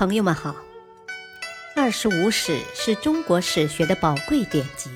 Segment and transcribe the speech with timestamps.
[0.00, 0.52] 朋友们好，
[1.76, 4.88] 《二十五史》是中国史学的宝贵典籍，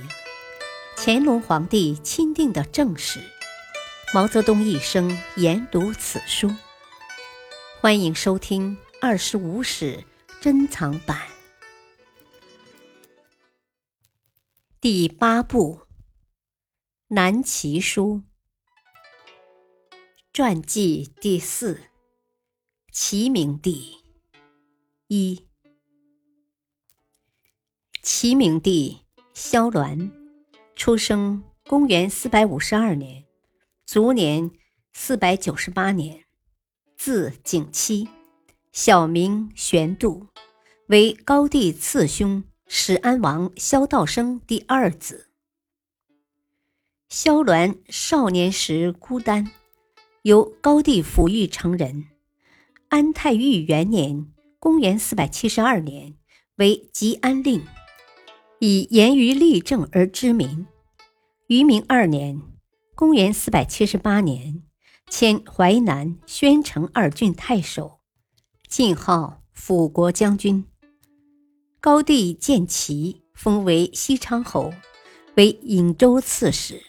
[0.97, 3.20] 乾隆皇帝钦定的正史，
[4.15, 6.50] 毛泽东一生研读此书。
[7.83, 10.02] 欢迎收听《二十五史
[10.40, 11.18] 珍藏版》
[14.80, 15.80] 第八部
[17.09, 18.23] 《南齐书》
[20.32, 21.79] 传记第四，
[22.91, 24.02] 齐明帝。
[25.16, 25.46] 一，
[28.02, 28.98] 齐明帝
[29.32, 30.10] 萧鸾，
[30.74, 33.24] 出生公元四百五十二年，
[33.86, 34.50] 卒年
[34.92, 36.24] 四百九十八年，
[36.96, 38.08] 字景期，
[38.72, 40.27] 小名玄度，
[40.88, 45.30] 为高帝次兄始安王萧道生第二子。
[47.08, 49.52] 萧鸾少年时孤单，
[50.22, 52.06] 由高帝抚育成人，
[52.88, 54.34] 安泰裕元年。
[54.64, 56.14] 公元四百七十二年，
[56.56, 57.66] 为吉安令，
[58.61, 60.66] 以严于立政而知名。
[61.48, 62.41] 于明二年，
[62.94, 64.62] 公元四百七十八年，
[65.11, 68.00] 迁淮南宣城二郡太守，
[68.66, 70.64] 晋号辅国将军。
[71.78, 74.72] 高帝建齐，封为西昌侯，
[75.34, 76.83] 为颍州刺史。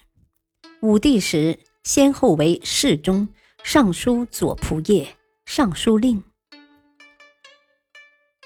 [0.81, 3.27] 武帝时，先后为侍中、
[3.65, 5.09] 尚书左仆射、
[5.45, 6.23] 尚书令。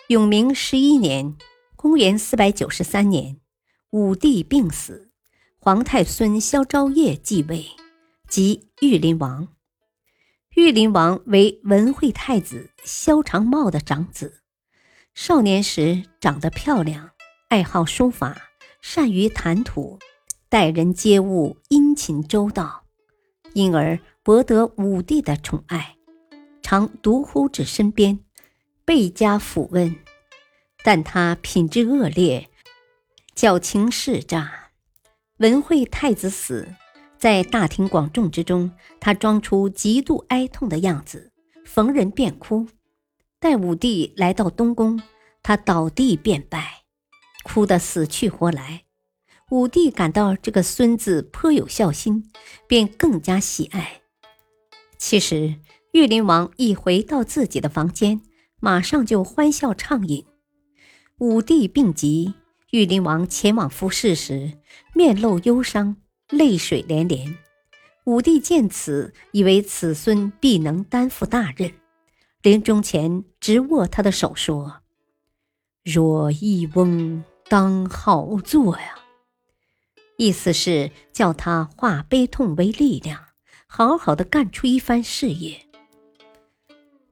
[0.10, 1.36] 永明十一年，
[1.76, 3.40] 公元四百九十三年，
[3.92, 5.12] 武帝病死，
[5.60, 7.68] 皇太孙萧昭业继位，
[8.28, 9.50] 即玉林王。
[10.56, 14.42] 玉林王为文惠太子萧长茂的长子，
[15.14, 17.12] 少年时长得漂亮，
[17.50, 18.36] 爱好书法，
[18.82, 20.00] 善于谈吐，
[20.50, 22.86] 待人接物殷勤周到，
[23.54, 25.98] 因而博得武帝的宠爱，
[26.64, 28.22] 常独呼至身边。
[28.90, 29.98] 倍加抚问，
[30.84, 32.50] 但他品质恶劣，
[33.36, 34.72] 矫情嗜诈。
[35.38, 36.74] 文惠太子死，
[37.16, 41.32] 在大庭广众之中，他装出极度哀痛的样子，
[41.64, 42.68] 逢人便哭。
[43.40, 45.00] 待武帝来到东宫，
[45.44, 46.82] 他倒地便拜，
[47.44, 48.86] 哭得死去活来。
[49.52, 52.32] 武帝感到这个孙子颇有孝心，
[52.66, 54.02] 便更加喜爱。
[54.98, 55.60] 其实，
[55.92, 58.24] 玉林王一回到自己的房间。
[58.60, 60.26] 马上就欢笑畅饮。
[61.18, 62.34] 武帝病急，
[62.72, 64.54] 玉林王前往服侍时，
[64.94, 65.98] 面露忧伤，
[66.30, 67.38] 泪水连连。
[68.06, 71.74] 武帝见此，以为此孙必能担负大任，
[72.42, 74.82] 临终前直握他的手说
[75.84, 78.96] ：“若一翁，当好做呀。”
[80.18, 83.26] 意思是叫他化悲痛为力量，
[83.68, 85.69] 好好的干出一番事业。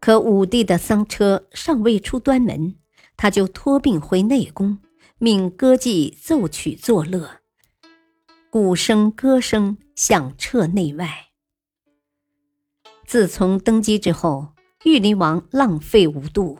[0.07, 2.77] 可武帝的丧车尚未出端门，
[3.17, 4.79] 他就托病回内宫，
[5.17, 7.41] 命歌妓奏曲作乐，
[8.49, 11.25] 鼓声歌声响彻内外。
[13.05, 14.53] 自从登基之后，
[14.85, 16.59] 玉林王浪费无度，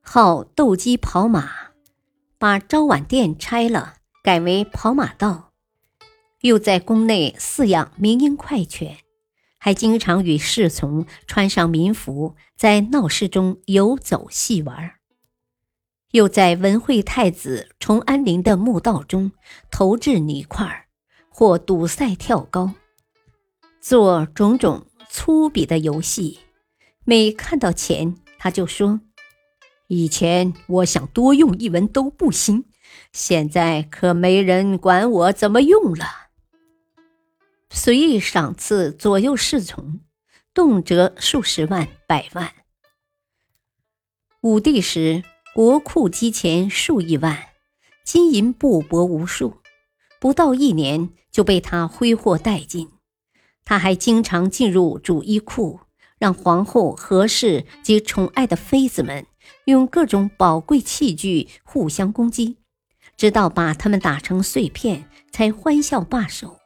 [0.00, 1.50] 好斗鸡跑马，
[2.38, 5.50] 把昭婉殿拆了，改为跑马道，
[6.42, 8.98] 又在宫内饲养名鹰快犬。
[9.64, 14.96] 还经常与侍从穿上民服，在闹市中游走戏玩。
[16.10, 19.32] 又在文惠太子崇安陵的墓道中
[19.70, 20.88] 投掷泥块，
[21.30, 22.72] 或赌赛跳高，
[23.80, 26.40] 做种种粗鄙的游戏。
[27.06, 29.00] 每看到钱，他就说
[29.88, 32.66] ：“以前我想多用一文都不行，
[33.14, 36.04] 现在可没人管我怎么用了。”
[37.76, 39.98] 随意赏赐左右侍从，
[40.54, 42.52] 动辄数十万、百万。
[44.42, 47.36] 武帝时，国库积钱数亿万，
[48.04, 49.58] 金银布帛无数，
[50.20, 52.90] 不到一年就被他挥霍殆尽。
[53.64, 55.80] 他还经常进入主衣库，
[56.18, 59.26] 让皇后、和氏及宠爱的妃子们
[59.64, 62.58] 用各种宝贵器具互相攻击，
[63.16, 66.60] 直到把他们打成碎片，才欢笑罢手。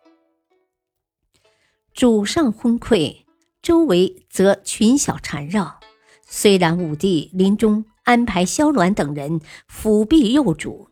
[1.98, 3.24] 主上昏聩，
[3.60, 5.80] 周围则群小缠绕。
[6.24, 10.90] 虽然武帝临终安排萧鸾等人辅弼幼主，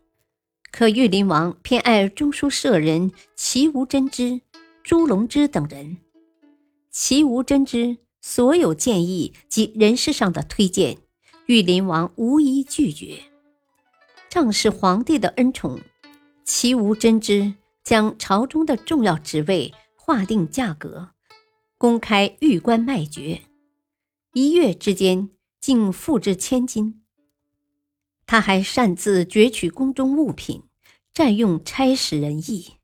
[0.69, 4.41] 可玉林王偏爱中书舍人齐无真之、
[4.83, 5.99] 朱龙之等人。
[6.91, 10.97] 齐无真之所有建议及人事上的推荐，
[11.45, 13.19] 玉林王无一拒绝。
[14.27, 15.79] 仗是皇帝的恩宠，
[16.43, 19.73] 齐无真之将朝中的重要职位。
[20.07, 21.09] 划定价格，
[21.77, 23.41] 公开玉官卖爵，
[24.31, 27.03] 一月之间竟付至千金。
[28.25, 30.63] 他还擅自攫取宫中物品，
[31.13, 32.75] 占用差使人意，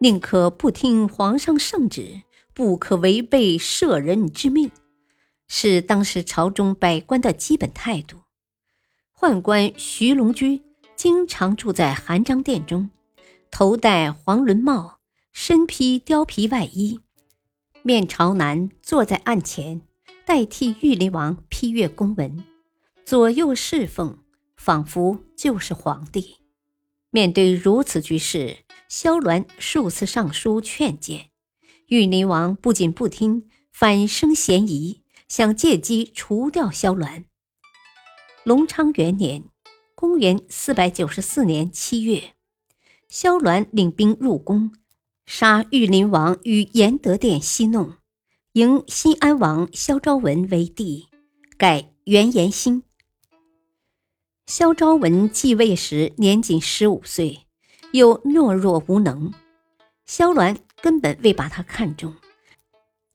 [0.00, 4.72] 宁可不听皇上圣旨，不可违背摄人之命，
[5.46, 8.18] 是当时朝中百官的基本态度。
[9.16, 10.60] 宦官徐龙驹
[10.96, 12.90] 经常住在含章殿中，
[13.52, 14.98] 头戴黄纶帽，
[15.36, 17.00] 身披貂皮外衣，
[17.82, 19.82] 面朝南坐在案前，
[20.24, 22.44] 代替玉林王批阅公文。
[23.04, 24.20] 左右侍奉，
[24.56, 26.36] 仿佛就是皇帝。
[27.10, 28.58] 面对如此局势，
[28.88, 31.30] 萧鸾数次上书劝谏，
[31.88, 37.24] 玉林王不仅不听，反生嫌疑，想借机除掉萧鸾。
[38.44, 39.42] 隆昌元年
[39.96, 42.34] （公元494年）七月，
[43.08, 44.72] 萧鸾领兵入宫，
[45.26, 47.94] 杀玉林王于延德殿息弄，
[48.52, 51.08] 迎新安王萧昭文为帝，
[51.56, 52.82] 改元延兴。
[54.46, 57.46] 萧昭文继位时年仅十五岁，
[57.92, 59.32] 又懦弱无能，
[60.04, 62.14] 萧鸾根本未把他看中，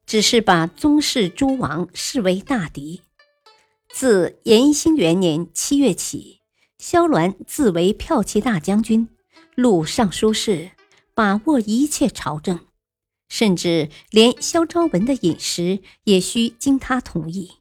[0.07, 3.01] 只是把宗室诸王视为大敌。
[3.93, 6.41] 自延兴元年七月起，
[6.79, 9.07] 萧鸾自为骠骑大将军、
[9.55, 10.71] 录尚书事，
[11.19, 12.61] 把握一切朝政，
[13.27, 17.55] 甚至连萧昭文的饮食也需经他同意。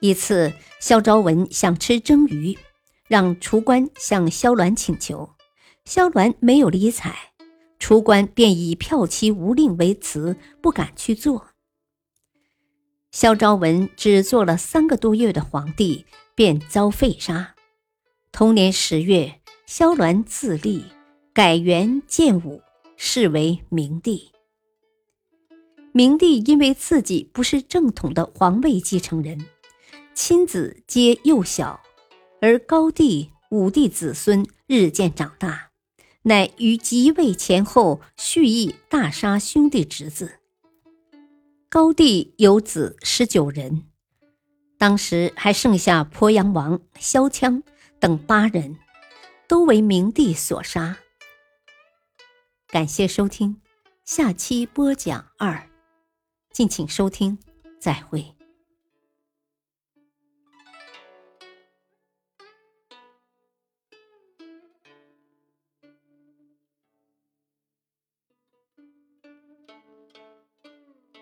[0.00, 2.56] 一次，萧昭文想吃蒸鱼，
[3.06, 5.34] 让厨官向萧鸾请求，
[5.84, 7.34] 萧鸾没有理睬，
[7.78, 11.48] 厨官便以票期无令为辞，不敢去做。
[13.10, 17.54] 萧昭文只做了三个多月的皇帝，便遭废杀。
[18.32, 20.86] 同年十月，萧鸾自立，
[21.34, 22.62] 改元建武，
[22.96, 24.30] 是为明帝。
[25.90, 29.44] 明帝因为自己不是正统的皇位继承人。
[30.14, 31.80] 亲子皆幼小，
[32.40, 35.72] 而高帝、武帝子孙日渐长大，
[36.22, 40.38] 乃于即位前后蓄意大杀兄弟侄子。
[41.68, 43.82] 高帝有子十九人，
[44.78, 47.60] 当时还剩下鄱阳王萧羌
[47.98, 48.78] 等八人，
[49.48, 50.98] 都为明帝所杀。
[52.74, 53.60] 感谢收听，
[54.04, 55.70] 下期播讲二，
[56.50, 57.38] 敬请收听，
[57.78, 58.34] 再会。